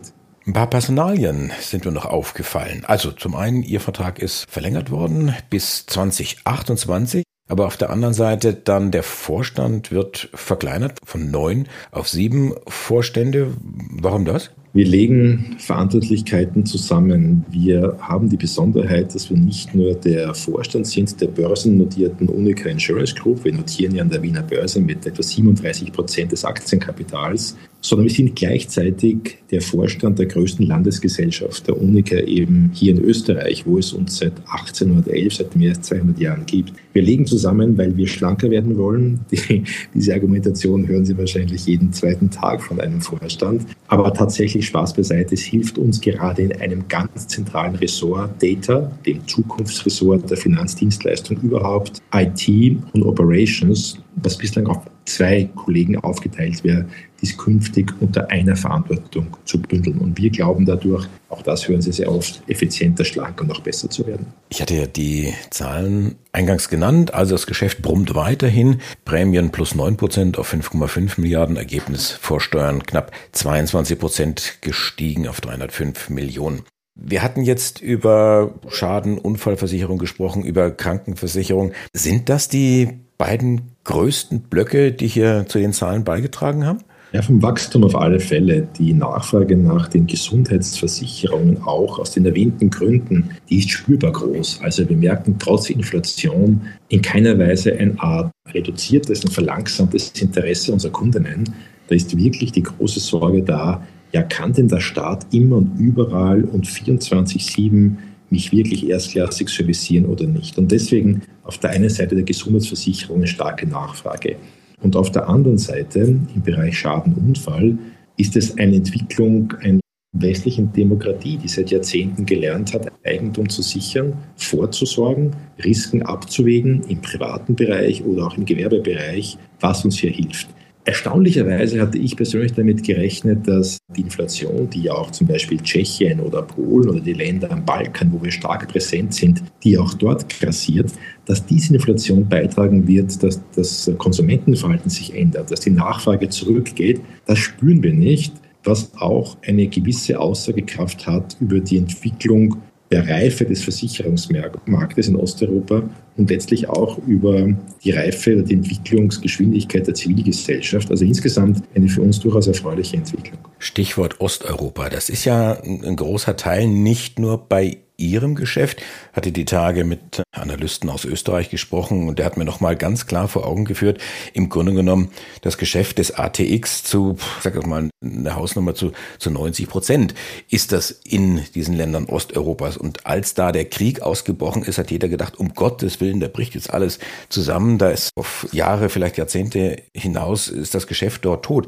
Ein 0.47 0.53
paar 0.53 0.69
Personalien 0.69 1.51
sind 1.59 1.83
mir 1.83 1.91
noch 1.91 2.05
aufgefallen. 2.05 2.85
Also 2.87 3.11
zum 3.11 3.35
einen, 3.35 3.63
Ihr 3.63 3.81
Vertrag 3.81 4.17
ist 4.19 4.49
verlängert 4.49 4.91
worden 4.91 5.33
bis 5.49 5.85
2028. 5.87 7.23
Aber 7.49 7.65
auf 7.65 7.75
der 7.75 7.89
anderen 7.89 8.13
Seite 8.13 8.53
dann 8.53 8.91
der 8.91 9.03
Vorstand 9.03 9.91
wird 9.91 10.29
verkleinert 10.33 10.99
von 11.03 11.31
neun 11.31 11.67
auf 11.91 12.07
sieben 12.07 12.53
Vorstände. 12.65 13.53
Warum 13.91 14.23
das? 14.23 14.51
Wir 14.71 14.85
legen 14.85 15.57
Verantwortlichkeiten 15.59 16.65
zusammen. 16.65 17.45
Wir 17.49 17.97
haben 17.99 18.29
die 18.29 18.37
Besonderheit, 18.37 19.15
dass 19.15 19.29
wir 19.29 19.37
nicht 19.37 19.75
nur 19.75 19.95
der 19.95 20.33
Vorstand 20.33 20.87
sind 20.87 21.19
der 21.19 21.27
börsennotierten 21.27 22.29
Unica 22.29 22.69
Insurance 22.69 23.15
Group. 23.15 23.43
Wir 23.43 23.53
notieren 23.53 23.95
ja 23.95 24.03
an 24.03 24.09
der 24.09 24.21
Wiener 24.21 24.43
Börse 24.43 24.79
mit 24.79 25.05
etwa 25.05 25.23
37 25.23 25.91
Prozent 25.91 26.31
des 26.31 26.45
Aktienkapitals 26.45 27.57
sondern 27.87 28.07
wir 28.09 28.13
sind 28.13 28.35
gleichzeitig 28.35 29.37
der 29.49 29.61
Vorstand 29.61 30.19
der 30.19 30.25
größten 30.25 30.67
Landesgesellschaft 30.67 31.67
der 31.67 31.81
Unica 31.81 32.17
eben 32.17 32.69
hier 32.73 32.91
in 32.91 33.01
Österreich, 33.01 33.65
wo 33.65 33.77
es 33.77 33.93
uns 33.93 34.17
seit 34.17 34.33
1811, 34.45 35.35
seit 35.35 35.55
mehr 35.55 35.69
als 35.69 35.83
200 35.83 36.19
Jahren 36.19 36.45
gibt. 36.45 36.73
Wir 36.91 37.01
legen 37.01 37.25
zusammen, 37.25 37.77
weil 37.77 37.95
wir 37.95 38.07
schlanker 38.07 38.49
werden 38.49 38.77
wollen. 38.77 39.21
Die, 39.31 39.63
diese 39.93 40.13
Argumentation 40.13 40.85
hören 40.87 41.05
Sie 41.05 41.17
wahrscheinlich 41.17 41.65
jeden 41.65 41.93
zweiten 41.93 42.29
Tag 42.29 42.61
von 42.61 42.81
einem 42.81 42.99
Vorstand. 42.99 43.65
Aber 43.87 44.13
tatsächlich 44.13 44.67
Spaß 44.67 44.93
beiseite, 44.93 45.35
es 45.35 45.43
hilft 45.43 45.77
uns 45.77 46.01
gerade 46.01 46.41
in 46.41 46.51
einem 46.59 46.87
ganz 46.89 47.27
zentralen 47.27 47.75
Ressort 47.75 48.31
Data, 48.43 48.91
dem 49.05 49.25
Zukunftsressort 49.27 50.29
der 50.29 50.37
Finanzdienstleistung 50.37 51.37
überhaupt, 51.41 52.01
IT 52.13 52.77
und 52.93 53.03
Operations, 53.03 53.97
was 54.15 54.37
bislang 54.37 54.67
auf 54.67 54.81
zwei 55.07 55.49
Kollegen 55.55 55.97
aufgeteilt 55.97 56.63
wäre, 56.63 56.85
dies 57.21 57.37
künftig 57.37 57.93
unter 57.99 58.29
einer 58.29 58.55
Verantwortung 58.55 59.35
zu 59.45 59.59
bündeln. 59.61 59.97
Und 59.97 60.17
wir 60.17 60.29
glauben 60.29 60.65
dadurch, 60.65 61.07
auch 61.29 61.41
das 61.41 61.67
hören 61.67 61.81
Sie 61.81 61.91
sehr 61.91 62.11
oft, 62.11 62.41
effizienter, 62.47 63.03
schlanker 63.05 63.43
und 63.43 63.51
auch 63.51 63.61
besser 63.61 63.89
zu 63.89 64.05
werden. 64.05 64.27
Ich 64.49 64.61
hatte 64.61 64.75
ja 64.75 64.85
die 64.85 65.33
Zahlen 65.49 66.15
eingangs 66.31 66.69
genannt. 66.69 67.13
Also 67.13 67.33
das 67.33 67.47
Geschäft 67.47 67.81
brummt 67.81 68.13
weiterhin. 68.15 68.81
Prämien 69.05 69.51
plus 69.51 69.73
9 69.73 69.97
Prozent 69.97 70.37
auf 70.37 70.53
5,5 70.53 71.19
Milliarden. 71.19 71.57
Ergebnis 71.57 72.11
vor 72.11 72.39
Steuern 72.39 72.83
knapp 72.83 73.11
22 73.31 73.97
Prozent 73.97 74.57
gestiegen 74.61 75.27
auf 75.27 75.41
305 75.41 76.09
Millionen. 76.09 76.63
Wir 76.99 77.21
hatten 77.21 77.43
jetzt 77.43 77.79
über 77.79 78.55
Schaden, 78.69 79.19
Unfallversicherung 79.19 79.99
gesprochen, 79.99 80.43
über 80.43 80.71
Krankenversicherung. 80.71 81.73
Sind 81.93 82.27
das 82.29 82.49
die 82.49 83.06
beiden 83.17 83.61
größten 83.83 84.41
Blöcke, 84.41 84.91
die 84.91 85.07
hier 85.07 85.45
zu 85.47 85.59
den 85.59 85.73
Zahlen 85.73 86.03
beigetragen 86.03 86.65
haben? 86.65 86.79
Ja, 87.13 87.21
vom 87.21 87.41
Wachstum 87.41 87.85
auf 87.85 87.95
alle 87.95 88.19
Fälle. 88.19 88.67
Die 88.77 88.93
Nachfrage 88.93 89.55
nach 89.55 89.87
den 89.87 90.07
Gesundheitsversicherungen 90.07 91.63
auch 91.63 91.99
aus 91.99 92.11
den 92.11 92.25
erwähnten 92.25 92.69
Gründen, 92.69 93.29
die 93.49 93.59
ist 93.59 93.71
spürbar 93.71 94.11
groß. 94.11 94.59
Also 94.61 94.87
wir 94.87 94.97
merken 94.97 95.37
trotz 95.39 95.69
Inflation 95.69 96.61
in 96.89 97.01
keiner 97.01 97.39
Weise 97.39 97.73
eine 97.77 97.97
Art 97.99 98.31
reduziertes 98.53 99.23
und 99.23 99.31
verlangsamtes 99.31 100.11
Interesse 100.19 100.73
unserer 100.73 100.91
Kundinnen. 100.91 101.45
Da 101.87 101.95
ist 101.95 102.15
wirklich 102.17 102.51
die 102.51 102.63
große 102.63 102.99
Sorge 102.99 103.41
da, 103.41 103.81
ja, 104.11 104.23
kann 104.23 104.53
denn 104.53 104.67
der 104.67 104.81
Staat 104.81 105.33
immer 105.33 105.57
und 105.57 105.79
überall 105.79 106.43
und 106.43 106.65
24-7 106.67 107.95
mich 108.29 108.51
wirklich 108.51 108.87
erstklassig 108.89 109.49
servicieren 109.49 110.05
oder 110.05 110.25
nicht? 110.25 110.57
Und 110.57 110.71
deswegen 110.71 111.21
auf 111.43 111.57
der 111.57 111.71
einen 111.71 111.89
Seite 111.89 112.15
der 112.15 112.23
Gesundheitsversicherung 112.23 113.17
eine 113.17 113.27
starke 113.27 113.67
Nachfrage. 113.67 114.35
Und 114.81 114.95
auf 114.95 115.11
der 115.11 115.27
anderen 115.27 115.57
Seite 115.57 116.01
im 116.01 116.41
Bereich 116.43 116.77
Schadenunfall 116.77 117.77
ist 118.17 118.35
es 118.35 118.57
eine 118.57 118.75
Entwicklung 118.75 119.53
einer 119.61 119.79
westlichen 120.13 120.71
Demokratie, 120.73 121.37
die 121.37 121.47
seit 121.47 121.71
Jahrzehnten 121.71 122.25
gelernt 122.25 122.73
hat, 122.73 122.91
Eigentum 123.05 123.49
zu 123.49 123.61
sichern, 123.61 124.13
vorzusorgen, 124.35 125.35
Risiken 125.63 126.01
abzuwägen 126.03 126.83
im 126.87 127.01
privaten 127.01 127.55
Bereich 127.55 128.03
oder 128.03 128.27
auch 128.27 128.37
im 128.37 128.45
Gewerbebereich, 128.45 129.37
was 129.59 129.85
uns 129.85 129.99
hier 129.99 130.11
hilft. 130.11 130.47
Erstaunlicherweise 130.87 131.81
hatte 131.81 131.97
ich 131.97 132.15
persönlich 132.15 132.53
damit 132.53 132.81
gerechnet, 132.81 133.45
dass 133.45 133.77
die 133.93 134.03
Inflation, 134.03 134.69
die 134.69 134.83
ja 134.83 134.93
auch 134.93 135.11
zum 135.11 135.27
Beispiel 135.27 135.59
Tschechien 135.59 136.21
oder 136.21 136.43
Polen 136.43 136.87
oder 136.87 137.01
die 137.01 137.11
Länder 137.11 137.51
am 137.51 137.65
Balkan, 137.65 138.13
wo 138.13 138.23
wir 138.23 138.31
stark 138.31 138.69
präsent 138.69 139.13
sind, 139.13 139.43
die 139.65 139.77
auch 139.77 139.93
dort 139.95 140.29
grassiert, 140.29 140.93
dass 141.25 141.45
diese 141.45 141.73
Inflation 141.73 142.25
beitragen 142.25 142.87
wird, 142.87 143.21
dass 143.21 143.41
das 143.53 143.91
Konsumentenverhalten 143.97 144.89
sich 144.89 145.13
ändert, 145.13 145.51
dass 145.51 145.59
die 145.59 145.71
Nachfrage 145.71 146.29
zurückgeht. 146.29 147.01
Das 147.25 147.37
spüren 147.37 147.83
wir 147.83 147.91
nicht, 147.91 148.33
was 148.63 148.89
auch 148.95 149.35
eine 149.45 149.67
gewisse 149.67 150.17
Aussagekraft 150.17 151.05
hat 151.05 151.35
über 151.41 151.59
die 151.59 151.79
Entwicklung 151.79 152.61
der 152.91 153.07
Reife 153.07 153.45
des 153.45 153.63
Versicherungsmarktes 153.63 155.07
in 155.07 155.15
Osteuropa 155.15 155.83
und 156.15 156.29
letztlich 156.29 156.69
auch 156.69 156.97
über 157.05 157.47
die 157.83 157.91
Reife 157.91 158.33
oder 158.35 158.43
die 158.43 158.53
Entwicklungsgeschwindigkeit 158.53 159.87
der 159.87 159.93
Zivilgesellschaft. 159.93 160.89
Also 160.89 161.05
insgesamt 161.05 161.63
eine 161.75 161.87
für 161.87 162.01
uns 162.01 162.19
durchaus 162.19 162.47
erfreuliche 162.47 162.97
Entwicklung. 162.97 163.39
Stichwort 163.59 164.19
Osteuropa. 164.19 164.89
Das 164.89 165.09
ist 165.09 165.25
ja 165.25 165.61
ein 165.63 165.95
großer 165.95 166.37
Teil 166.37 166.67
nicht 166.67 167.19
nur 167.19 167.37
bei 167.37 167.77
Ihrem 167.97 168.35
Geschäft. 168.35 168.81
Hatte 169.13 169.31
die 169.31 169.45
Tage 169.45 169.83
mit 169.83 170.23
Analysten 170.31 170.89
aus 170.89 171.03
Österreich 171.03 171.49
gesprochen 171.49 172.07
und 172.07 172.19
der 172.19 172.25
hat 172.25 172.37
mir 172.37 172.45
nochmal 172.45 172.75
ganz 172.75 173.07
klar 173.07 173.27
vor 173.27 173.45
Augen 173.45 173.65
geführt, 173.65 173.99
im 174.33 174.49
Grunde 174.49 174.73
genommen 174.73 175.09
das 175.41 175.57
Geschäft 175.57 175.97
des 175.97 176.11
ATX 176.11 176.83
zu, 176.83 177.17
sag 177.41 177.55
ich 177.55 177.65
mal, 177.65 177.89
eine 178.03 178.35
Hausnummer 178.35 178.75
zu, 178.75 178.91
zu 179.17 179.31
90 179.31 179.67
Prozent 179.67 180.13
ist 180.49 180.71
das 180.71 180.91
in 180.91 181.43
diesen 181.55 181.75
Ländern 181.75 182.05
Osteuropas. 182.05 182.77
Und 182.77 183.05
als 183.05 183.33
da 183.33 183.51
der 183.51 183.65
Krieg 183.65 184.01
ausgebrochen 184.01 184.63
ist, 184.63 184.77
hat 184.77 184.91
jeder 184.91 185.09
gedacht, 185.09 185.37
um 185.37 185.53
Gottes 185.53 185.99
Willen, 185.99 186.19
da 186.19 186.27
bricht 186.27 186.55
jetzt 186.55 186.71
alles 186.71 186.99
zusammen. 187.29 187.77
Da 187.77 187.89
ist 187.89 188.11
auf 188.15 188.47
Jahre, 188.51 188.89
vielleicht 188.89 189.17
Jahrzehnte 189.17 189.81
hinaus, 189.93 190.47
ist 190.47 190.75
das 190.75 190.87
Geschäft 190.87 191.25
dort 191.25 191.45
tot. 191.45 191.67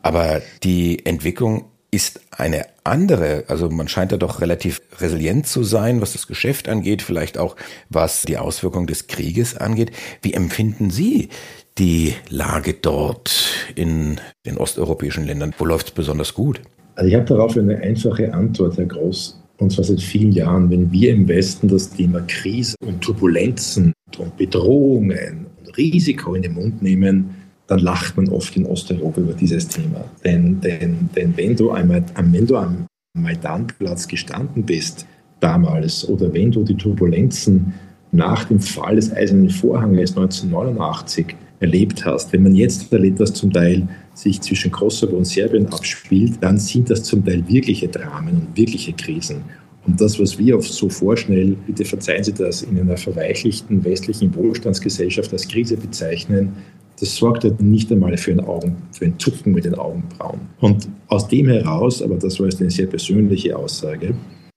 Aber 0.00 0.40
die 0.62 1.04
Entwicklung 1.04 1.66
ist 1.96 2.20
eine 2.30 2.66
andere. 2.84 3.44
Also 3.48 3.70
man 3.70 3.88
scheint 3.88 4.12
da 4.12 4.18
doch 4.18 4.42
relativ 4.42 4.82
resilient 5.00 5.46
zu 5.46 5.64
sein, 5.64 6.02
was 6.02 6.12
das 6.12 6.26
Geschäft 6.26 6.68
angeht, 6.68 7.00
vielleicht 7.00 7.38
auch 7.38 7.56
was 7.88 8.22
die 8.22 8.36
Auswirkungen 8.36 8.86
des 8.86 9.06
Krieges 9.06 9.56
angeht. 9.56 9.92
Wie 10.20 10.34
empfinden 10.34 10.90
Sie 10.90 11.30
die 11.78 12.12
Lage 12.28 12.74
dort 12.74 13.70
in 13.74 14.20
den 14.44 14.58
osteuropäischen 14.58 15.24
Ländern? 15.24 15.54
Wo 15.56 15.64
läuft 15.64 15.88
es 15.88 15.92
besonders 15.94 16.34
gut? 16.34 16.60
Also 16.96 17.08
ich 17.08 17.14
habe 17.14 17.24
darauf 17.24 17.56
eine 17.56 17.78
einfache 17.78 18.32
Antwort, 18.32 18.76
Herr 18.76 18.84
Groß. 18.84 19.40
Und 19.56 19.72
zwar 19.72 19.84
seit 19.84 20.02
vielen 20.02 20.32
Jahren, 20.32 20.70
wenn 20.70 20.92
wir 20.92 21.12
im 21.12 21.26
Westen 21.26 21.66
das 21.66 21.88
Thema 21.88 22.20
Krise 22.28 22.76
und 22.84 23.00
Turbulenzen 23.00 23.94
und 24.18 24.36
Bedrohungen 24.36 25.46
und 25.64 25.78
Risiko 25.78 26.34
in 26.34 26.42
den 26.42 26.52
Mund 26.52 26.82
nehmen, 26.82 27.30
dann 27.66 27.80
lacht 27.80 28.16
man 28.16 28.28
oft 28.28 28.56
in 28.56 28.66
Osteuropa 28.66 29.20
über 29.20 29.32
dieses 29.32 29.68
Thema. 29.68 30.04
Denn, 30.24 30.60
denn, 30.60 31.08
denn 31.14 31.36
wenn, 31.36 31.56
du 31.56 31.70
einmal, 31.70 32.04
wenn 32.14 32.46
du 32.46 32.56
am 32.56 32.86
Maidanplatz 33.16 34.06
gestanden 34.06 34.64
bist 34.64 35.06
damals 35.40 36.08
oder 36.08 36.32
wenn 36.32 36.50
du 36.50 36.62
die 36.62 36.76
Turbulenzen 36.76 37.74
nach 38.12 38.44
dem 38.44 38.60
Fall 38.60 38.96
des 38.96 39.12
Eisernen 39.12 39.50
Vorhanges 39.50 40.16
1989 40.16 41.34
erlebt 41.60 42.04
hast, 42.04 42.32
wenn 42.32 42.42
man 42.42 42.54
jetzt 42.54 42.92
erlebt, 42.92 43.20
dass 43.20 43.34
zum 43.34 43.52
Teil 43.52 43.88
sich 44.14 44.40
zwischen 44.40 44.70
Kosovo 44.70 45.16
und 45.16 45.26
Serbien 45.26 45.66
abspielt, 45.66 46.34
dann 46.40 46.58
sind 46.58 46.90
das 46.90 47.02
zum 47.02 47.24
Teil 47.24 47.46
wirkliche 47.48 47.88
Dramen 47.88 48.36
und 48.36 48.56
wirkliche 48.56 48.92
Krisen. 48.92 49.42
Und 49.86 50.00
das, 50.00 50.18
was 50.18 50.38
wir 50.38 50.58
oft 50.58 50.72
so 50.72 50.88
vorschnell, 50.88 51.56
bitte 51.66 51.84
verzeihen 51.84 52.24
Sie 52.24 52.32
das, 52.32 52.62
in 52.62 52.78
einer 52.78 52.96
verweichlichten 52.96 53.84
westlichen 53.84 54.34
Wohlstandsgesellschaft 54.34 55.32
als 55.32 55.46
Krise 55.46 55.76
bezeichnen, 55.76 56.54
das 56.98 57.16
sorgt 57.16 57.44
halt 57.44 57.60
nicht 57.60 57.90
einmal 57.92 58.16
für 58.16 58.32
ein, 58.32 58.40
Augen, 58.40 58.76
für 58.92 59.06
ein 59.06 59.18
Zucken 59.18 59.52
mit 59.52 59.64
den 59.64 59.74
Augenbrauen. 59.74 60.40
Und 60.60 60.88
aus 61.08 61.28
dem 61.28 61.48
heraus, 61.48 62.02
aber 62.02 62.16
das 62.16 62.38
war 62.40 62.46
jetzt 62.46 62.60
eine 62.60 62.70
sehr 62.70 62.86
persönliche 62.86 63.56
Aussage, 63.56 64.14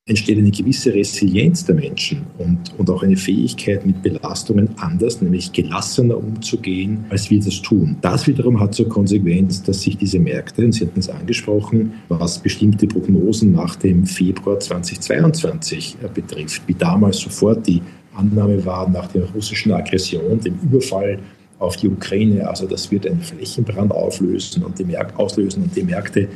entsteht 0.10 0.40
eine 0.40 0.50
gewisse 0.50 0.94
Resilienz 0.94 1.66
der 1.66 1.76
Menschen 1.76 2.24
und, 2.40 2.58
und 2.78 2.90
auch 2.90 3.04
eine 3.04 3.16
Fähigkeit, 3.16 3.86
mit 3.86 4.02
Belastungen 4.02 4.70
anders, 4.78 5.22
nämlich 5.22 5.52
gelassener 5.52 6.18
umzugehen, 6.18 7.06
als 7.10 7.30
wir 7.30 7.40
das 7.40 7.62
tun. 7.62 7.98
Das 8.02 8.26
wiederum 8.26 8.60
hat 8.60 8.74
zur 8.74 8.90
Konsequenz, 8.90 9.62
dass 9.62 9.84
sich 9.84 9.98
diese 9.98 10.20
Märkte, 10.20 10.66
und 10.66 10.72
Sie 10.72 10.86
hatten 10.86 11.00
es 11.00 11.10
angesprochen, 11.10 11.94
was 12.08 12.40
bestimmte 12.40 12.88
Prognosen 12.88 13.52
nach 13.52 13.76
dem 13.76 14.06
Februar 14.06 14.60
2022 14.60 15.98
äh, 16.02 16.08
betrifft, 16.12 16.64
wie 16.66 16.74
damals 16.74 17.20
sofort 17.20 17.68
die 17.68 17.82
Annahme 18.16 18.66
war 18.66 18.90
nach 18.90 19.08
der 19.08 19.30
russischen 19.30 19.72
Aggression, 19.72 20.40
dem 20.40 20.56
Überfall 20.64 21.20
auf 21.60 21.76
die 21.76 21.88
Ukraine. 21.88 22.48
Also 22.48 22.66
das 22.66 22.90
wird 22.90 23.06
einen 23.06 23.22
Flächenbrand 23.22 23.92
auflösen 23.92 24.64
und 24.64 24.80
die 24.80 24.86
Märkte 24.86 25.20
auslösen 25.20 25.64
und 25.64 25.76
die 25.76 25.84
Märkte 25.84 26.28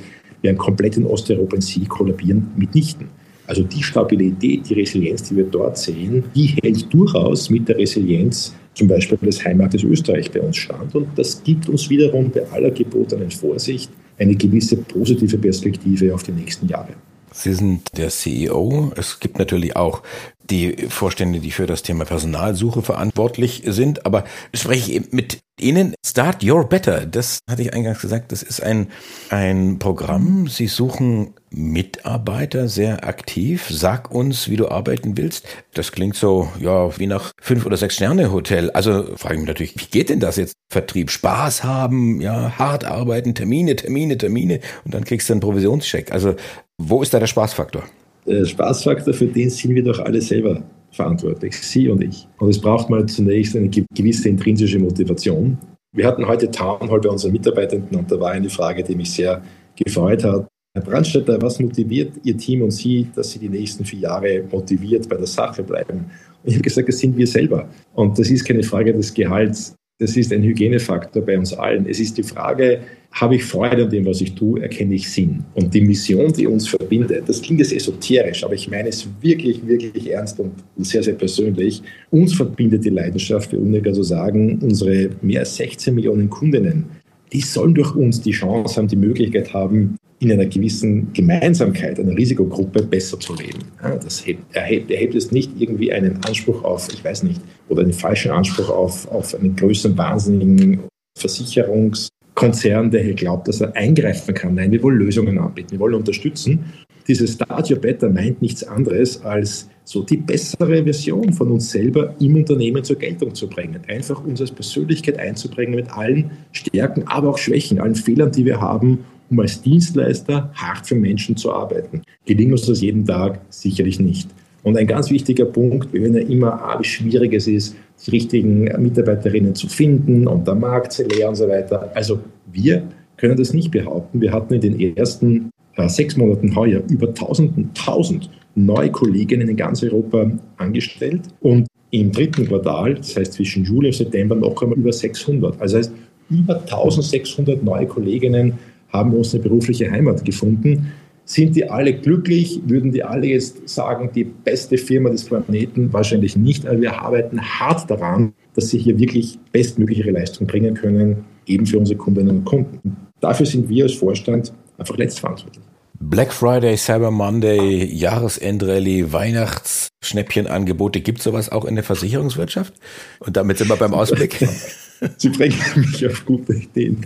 werden 0.41 0.57
komplett 0.57 0.97
in 0.97 1.05
Osteuropa 1.05 1.55
in 1.55 1.61
sie 1.61 1.85
kollabieren 1.85 2.51
mitnichten. 2.55 3.07
Also 3.47 3.63
die 3.63 3.83
Stabilität, 3.83 4.69
die 4.69 4.73
Resilienz, 4.73 5.23
die 5.23 5.37
wir 5.37 5.45
dort 5.45 5.77
sehen, 5.77 6.23
die 6.35 6.47
hält 6.61 6.93
durchaus 6.93 7.49
mit 7.49 7.67
der 7.67 7.77
Resilienz 7.77 8.53
zum 8.73 8.87
Beispiel 8.87 9.17
des 9.17 9.43
Heimates 9.43 9.83
Österreich 9.83 10.31
bei 10.31 10.41
uns 10.41 10.57
stand. 10.57 10.95
Und 10.95 11.07
das 11.15 11.43
gibt 11.43 11.67
uns 11.67 11.89
wiederum 11.89 12.31
bei 12.31 12.45
aller 12.51 12.71
gebotenen 12.71 13.31
Vorsicht 13.31 13.91
eine 14.17 14.35
gewisse 14.35 14.77
positive 14.77 15.37
Perspektive 15.37 16.13
auf 16.13 16.23
die 16.23 16.31
nächsten 16.31 16.67
Jahre. 16.67 16.93
Sie 17.31 17.53
sind 17.53 17.97
der 17.97 18.09
CEO. 18.09 18.91
Es 18.95 19.19
gibt 19.19 19.39
natürlich 19.39 19.75
auch 19.75 20.03
die 20.49 20.87
Vorstände, 20.89 21.39
die 21.39 21.51
für 21.51 21.65
das 21.65 21.83
Thema 21.83 22.05
Personalsuche 22.05 22.81
verantwortlich 22.81 23.63
sind. 23.65 24.05
Aber 24.05 24.23
spreche 24.53 24.91
ich 24.91 25.11
mit 25.11 25.39
Ihnen. 25.59 25.93
Start 26.05 26.43
Your 26.43 26.67
Better. 26.67 27.05
Das 27.05 27.39
hatte 27.49 27.61
ich 27.61 27.73
eingangs 27.73 28.01
gesagt. 28.01 28.31
Das 28.31 28.43
ist 28.43 28.61
ein, 28.61 28.87
ein 29.29 29.77
Programm. 29.79 30.47
Sie 30.47 30.67
suchen 30.67 31.33
Mitarbeiter 31.51 32.67
sehr 32.67 33.07
aktiv. 33.07 33.67
Sag 33.69 34.11
uns, 34.11 34.49
wie 34.49 34.57
du 34.57 34.69
arbeiten 34.69 35.15
willst. 35.15 35.47
Das 35.73 35.91
klingt 35.91 36.15
so, 36.15 36.49
ja, 36.59 36.97
wie 36.97 37.07
nach 37.07 37.31
fünf 37.39 37.65
oder 37.65 37.77
sechs 37.77 37.95
Sterne 37.95 38.31
Hotel. 38.31 38.71
Also 38.71 39.15
frage 39.15 39.35
ich 39.35 39.41
mich 39.41 39.47
natürlich, 39.47 39.75
wie 39.75 39.85
geht 39.85 40.09
denn 40.09 40.19
das 40.19 40.37
jetzt? 40.37 40.53
Vertrieb, 40.71 41.11
Spaß 41.11 41.63
haben, 41.63 42.19
ja, 42.19 42.57
hart 42.57 42.83
arbeiten, 42.83 43.35
Termine, 43.35 43.75
Termine, 43.75 44.17
Termine 44.17 44.59
und 44.85 44.95
dann 44.95 45.03
kriegst 45.03 45.29
du 45.29 45.33
einen 45.33 45.41
Provisionscheck. 45.41 46.11
Also 46.11 46.35
wo 46.79 47.03
ist 47.03 47.13
da 47.13 47.19
der 47.19 47.27
Spaßfaktor? 47.27 47.83
Der 48.25 48.45
Spaßfaktor, 48.45 49.13
für 49.13 49.27
den 49.27 49.49
sind 49.49 49.75
wir 49.75 49.83
doch 49.83 49.99
alle 49.99 50.21
selber 50.21 50.63
verantwortlich, 50.91 51.55
Sie 51.55 51.89
und 51.89 52.03
ich. 52.03 52.27
Und 52.39 52.49
es 52.49 52.59
braucht 52.59 52.89
mal 52.89 53.05
zunächst 53.05 53.55
eine 53.55 53.69
gewisse 53.69 54.29
intrinsische 54.29 54.79
Motivation. 54.79 55.57
Wir 55.95 56.07
hatten 56.07 56.25
heute 56.27 56.49
Town 56.49 56.89
Hall 56.89 57.01
bei 57.01 57.09
unseren 57.09 57.33
Mitarbeitenden 57.33 57.97
und 57.97 58.11
da 58.11 58.19
war 58.19 58.31
eine 58.31 58.49
Frage, 58.49 58.83
die 58.83 58.95
mich 58.95 59.11
sehr 59.11 59.41
gefreut 59.75 60.23
hat. 60.23 60.47
Herr 60.75 60.83
Brandstätter, 60.83 61.39
was 61.41 61.59
motiviert 61.59 62.13
Ihr 62.23 62.35
Team 62.35 62.63
und 62.63 62.71
Sie, 62.71 63.07
dass 63.13 63.31
Sie 63.31 63.39
die 63.39 63.49
nächsten 63.49 63.85
vier 63.85 63.99
Jahre 63.99 64.43
motiviert 64.51 65.07
bei 65.07 65.17
der 65.17 65.27
Sache 65.27 65.61
bleiben? 65.61 66.05
Und 66.43 66.49
ich 66.49 66.55
habe 66.55 66.63
gesagt, 66.63 66.87
das 66.87 66.97
sind 66.97 67.15
wir 67.15 67.27
selber. 67.27 67.69
Und 67.93 68.17
das 68.17 68.29
ist 68.31 68.43
keine 68.43 68.63
Frage 68.63 68.93
des 68.93 69.13
Gehalts, 69.13 69.75
das 69.99 70.17
ist 70.17 70.33
ein 70.33 70.43
Hygienefaktor 70.43 71.21
bei 71.21 71.37
uns 71.37 71.53
allen. 71.53 71.85
Es 71.87 71.99
ist 71.99 72.17
die 72.17 72.23
Frage, 72.23 72.81
habe 73.11 73.35
ich 73.35 73.43
Freude 73.43 73.83
an 73.83 73.89
dem, 73.89 74.05
was 74.05 74.21
ich 74.21 74.33
tue, 74.33 74.61
erkenne 74.61 74.95
ich 74.95 75.09
Sinn. 75.09 75.43
Und 75.53 75.73
die 75.73 75.81
Mission, 75.81 76.33
die 76.33 76.47
uns 76.47 76.67
verbindet, 76.67 77.23
das 77.27 77.41
klingt 77.41 77.59
jetzt 77.59 77.71
esoterisch, 77.71 78.43
aber 78.43 78.55
ich 78.55 78.69
meine 78.69 78.89
es 78.89 79.07
wirklich, 79.21 79.65
wirklich 79.65 80.11
ernst 80.11 80.39
und 80.39 80.53
sehr, 80.77 81.03
sehr 81.03 81.13
persönlich. 81.13 81.83
Uns 82.09 82.33
verbindet 82.33 82.83
die 82.83 82.89
Leidenschaft, 82.89 83.51
für 83.51 83.59
Unica 83.59 83.93
zu 83.93 84.03
sagen, 84.03 84.59
unsere 84.61 85.11
mehr 85.21 85.41
als 85.41 85.55
16 85.57 85.93
Millionen 85.93 86.29
Kundinnen, 86.29 86.85
die 87.31 87.41
sollen 87.41 87.75
durch 87.75 87.95
uns 87.95 88.21
die 88.21 88.31
Chance 88.31 88.77
haben, 88.77 88.87
die 88.87 88.95
Möglichkeit 88.95 89.53
haben, 89.53 89.97
in 90.23 90.31
einer 90.31 90.45
gewissen 90.45 91.11
Gemeinsamkeit, 91.13 91.99
einer 91.99 92.15
Risikogruppe 92.15 92.83
besser 92.83 93.19
zu 93.19 93.35
leben. 93.35 93.59
Das 93.81 94.25
erhebt, 94.53 94.91
erhebt 94.91 95.15
es 95.15 95.31
nicht 95.31 95.51
irgendwie 95.59 95.91
einen 95.91 96.23
Anspruch 96.25 96.63
auf, 96.63 96.87
ich 96.91 97.03
weiß 97.03 97.23
nicht, 97.23 97.41
oder 97.69 97.83
einen 97.83 97.93
falschen 97.93 98.31
Anspruch 98.31 98.69
auf, 98.69 99.07
auf 99.09 99.35
einen 99.35 99.55
größeren, 99.55 99.97
wahnsinnigen 99.97 100.79
Versicherungskonzern, 101.17 102.91
der 102.91 103.03
hier 103.03 103.13
glaubt, 103.13 103.47
dass 103.47 103.61
er 103.61 103.75
eingreifen 103.75 104.33
kann. 104.33 104.55
Nein, 104.55 104.71
wir 104.71 104.81
wollen 104.83 104.97
Lösungen 104.97 105.37
anbieten, 105.37 105.71
wir 105.71 105.79
wollen 105.79 105.95
unterstützen. 105.95 106.65
Dieses 107.07 107.33
Start 107.33 107.69
Your 107.69 107.79
Better 107.79 108.09
meint 108.09 108.41
nichts 108.41 108.63
anderes 108.63 109.21
als 109.23 109.69
so 109.83 110.01
die 110.03 110.15
bessere 110.15 110.83
Version 110.83 111.33
von 111.33 111.51
uns 111.51 111.69
selber 111.69 112.15
im 112.21 112.37
Unternehmen 112.37 112.83
zur 112.85 112.95
Geltung 112.95 113.35
zu 113.35 113.49
bringen. 113.49 113.81
Einfach 113.89 114.23
uns 114.23 114.39
als 114.39 114.51
Persönlichkeit 114.51 115.19
einzubringen 115.19 115.75
mit 115.75 115.91
allen 115.91 116.31
Stärken, 116.53 117.03
aber 117.07 117.31
auch 117.31 117.37
Schwächen, 117.37 117.81
allen 117.81 117.95
Fehlern, 117.95 118.31
die 118.31 118.45
wir 118.45 118.61
haben 118.61 118.99
um 119.29 119.39
als 119.39 119.61
Dienstleister 119.61 120.51
hart 120.53 120.85
für 120.85 120.95
Menschen 120.95 121.35
zu 121.35 121.51
arbeiten. 121.51 122.01
Gelingt 122.25 122.51
uns 122.51 122.65
das 122.65 122.81
jeden 122.81 123.05
Tag? 123.05 123.41
Sicherlich 123.49 123.99
nicht. 123.99 124.29
Und 124.63 124.77
ein 124.77 124.87
ganz 124.87 125.09
wichtiger 125.09 125.45
Punkt, 125.45 125.91
wir 125.91 126.01
hören 126.01 126.15
ja 126.15 126.21
immer, 126.21 126.77
wie 126.79 126.85
schwierig 126.85 127.33
es 127.33 127.47
ist, 127.47 127.75
die 128.05 128.11
richtigen 128.11 128.63
Mitarbeiterinnen 128.81 129.55
zu 129.55 129.67
finden 129.67 130.27
und 130.27 130.47
der 130.47 130.55
Markt 130.55 130.93
sehr 130.93 131.07
leer 131.07 131.29
und 131.29 131.35
so 131.35 131.47
weiter. 131.47 131.91
Also 131.93 132.19
wir 132.51 132.83
können 133.17 133.37
das 133.37 133.53
nicht 133.53 133.71
behaupten. 133.71 134.21
Wir 134.21 134.31
hatten 134.31 134.53
in 134.53 134.61
den 134.61 134.95
ersten 134.95 135.49
äh, 135.75 135.87
sechs 135.89 136.15
Monaten 136.15 136.55
heuer 136.55 136.81
über 136.89 137.07
1000, 137.07 137.77
1000 137.77 138.29
neue 138.55 138.91
Kolleginnen 138.91 139.49
in 139.49 139.57
ganz 139.57 139.83
Europa 139.83 140.31
angestellt 140.57 141.21
und 141.41 141.67
im 141.91 142.11
dritten 142.11 142.47
Quartal, 142.47 142.95
das 142.95 143.15
heißt 143.15 143.33
zwischen 143.33 143.65
Juli 143.65 143.87
und 143.87 143.95
September, 143.95 144.35
noch 144.35 144.61
einmal 144.61 144.77
über 144.77 144.91
600. 144.91 145.61
Also 145.61 145.77
heißt, 145.77 145.91
über 146.29 146.59
1600 146.61 147.63
neue 147.63 147.85
Kolleginnen 147.85 148.53
haben 148.93 149.13
uns 149.13 149.33
eine 149.33 149.43
berufliche 149.43 149.91
Heimat 149.91 150.23
gefunden. 150.23 150.91
Sind 151.25 151.55
die 151.55 151.69
alle 151.69 151.93
glücklich? 151.93 152.61
Würden 152.65 152.91
die 152.91 153.03
alle 153.03 153.27
jetzt 153.27 153.67
sagen, 153.67 154.09
die 154.13 154.25
beste 154.25 154.77
Firma 154.77 155.09
des 155.09 155.23
Planeten? 155.23 155.91
Wahrscheinlich 155.91 156.35
nicht, 156.35 156.65
aber 156.65 156.79
wir 156.81 157.01
arbeiten 157.01 157.41
hart 157.41 157.89
daran, 157.89 158.33
dass 158.55 158.69
sie 158.69 158.77
hier 158.77 158.99
wirklich 158.99 159.39
bestmögliche 159.51 160.11
Leistung 160.11 160.47
bringen 160.47 160.75
können, 160.75 161.25
eben 161.45 161.65
für 161.65 161.79
unsere 161.79 161.97
Kundinnen 161.97 162.37
und 162.37 162.45
Kunden. 162.45 162.97
Dafür 163.19 163.45
sind 163.45 163.69
wir 163.69 163.85
als 163.85 163.93
Vorstand 163.93 164.53
einfach 164.77 164.97
letztverantwortlich. 164.97 165.63
Black 165.99 166.33
Friday, 166.33 166.75
Cyber 166.75 167.11
Monday, 167.11 167.85
Jahresendrallye, 167.85 169.13
Weihnachtsschnäppchenangebote. 169.13 170.99
Gibt 170.99 171.21
sowas 171.21 171.49
auch 171.49 171.63
in 171.63 171.75
der 171.75 171.85
Versicherungswirtschaft? 171.85 172.73
Und 173.19 173.37
damit 173.37 173.59
sind 173.59 173.69
wir 173.69 173.77
beim 173.77 173.93
Ausblick. 173.93 174.45
Sie 175.17 175.29
bringen 175.29 175.55
mich 175.75 176.05
auf 176.05 176.25
gute 176.25 176.53
Ideen. 176.53 177.05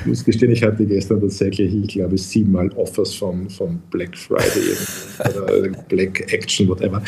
Ich 0.00 0.06
muss 0.06 0.24
gestehen, 0.24 0.52
ich 0.52 0.62
hatte 0.62 0.84
gestern 0.86 1.20
tatsächlich, 1.20 1.74
ich 1.74 1.88
glaube, 1.88 2.18
siebenmal 2.18 2.70
Offers 2.76 3.14
von, 3.14 3.48
von 3.50 3.80
Black 3.90 4.16
Friday 4.16 4.76
oder 5.18 5.68
Black 5.88 6.32
Action, 6.32 6.68
whatever. 6.68 7.02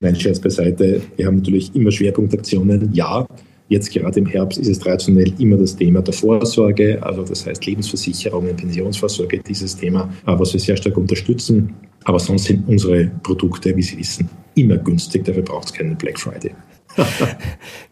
Nein, 0.00 0.16
Scherz 0.16 0.40
beiseite. 0.40 1.00
Wir 1.16 1.26
haben 1.26 1.36
natürlich 1.36 1.74
immer 1.74 1.90
Schwerpunktaktionen. 1.90 2.92
Ja, 2.92 3.26
Jetzt 3.68 3.92
gerade 3.92 4.20
im 4.20 4.26
Herbst 4.26 4.58
ist 4.60 4.68
es 4.68 4.78
traditionell 4.78 5.32
immer 5.40 5.56
das 5.56 5.74
Thema 5.74 6.00
der 6.00 6.14
Vorsorge, 6.14 7.02
also 7.02 7.24
das 7.24 7.44
heißt 7.46 7.66
Lebensversicherungen, 7.66 8.54
Pensionsvorsorge, 8.54 9.40
dieses 9.40 9.76
Thema, 9.76 10.08
was 10.24 10.52
wir 10.52 10.60
sehr 10.60 10.76
stark 10.76 10.96
unterstützen. 10.96 11.74
Aber 12.04 12.20
sonst 12.20 12.44
sind 12.44 12.68
unsere 12.68 13.10
Produkte, 13.24 13.76
wie 13.76 13.82
Sie 13.82 13.98
wissen, 13.98 14.28
immer 14.54 14.76
günstig, 14.76 15.24
dafür 15.24 15.42
braucht 15.42 15.66
es 15.66 15.72
keinen 15.72 15.96
Black 15.96 16.20
Friday. 16.20 16.52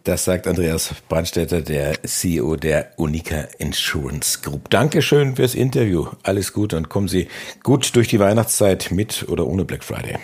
Das 0.05 0.25
sagt 0.25 0.47
Andreas 0.47 0.95
Brandstätter, 1.09 1.63
der 1.63 2.03
CEO 2.03 2.57
der 2.57 2.93
Unica 2.97 3.49
Insurance 3.59 4.41
Group. 4.43 4.69
Dankeschön 4.71 5.37
fürs 5.37 5.55
Interview. 5.55 6.09
Alles 6.23 6.53
Gute 6.53 6.77
und 6.77 6.89
kommen 6.89 7.09
Sie 7.09 7.29
gut 7.63 7.97
durch 7.97 8.09
die 8.09 8.21
Weihnachtszeit 8.21 8.91
mit 8.91 9.27
oder 9.29 9.47
ohne 9.47 9.65
Black 9.65 9.83
Friday. 9.83 10.19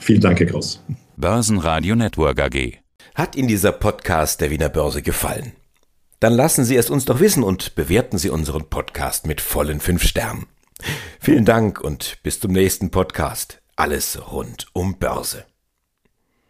Vielen 0.00 0.20
Dank, 0.20 0.40
Herr 0.40 0.46
Groß. 0.46 0.82
Börsenradio 1.16 1.94
Network 1.94 2.40
AG. 2.40 2.78
Hat 3.14 3.36
Ihnen 3.36 3.48
dieser 3.48 3.72
Podcast 3.72 4.40
der 4.40 4.50
Wiener 4.50 4.68
Börse 4.68 5.02
gefallen? 5.02 5.52
Dann 6.20 6.34
lassen 6.34 6.64
Sie 6.64 6.76
es 6.76 6.88
uns 6.88 7.04
doch 7.04 7.20
wissen 7.20 7.42
und 7.42 7.74
bewerten 7.74 8.16
Sie 8.16 8.30
unseren 8.30 8.68
Podcast 8.68 9.26
mit 9.26 9.40
vollen 9.40 9.80
fünf 9.80 10.04
Sternen. 10.04 10.46
Vielen 11.20 11.44
Dank 11.44 11.80
und 11.80 12.18
bis 12.22 12.40
zum 12.40 12.52
nächsten 12.52 12.90
Podcast. 12.90 13.60
Alles 13.76 14.18
rund 14.30 14.66
um 14.72 14.98
Börse. 14.98 15.44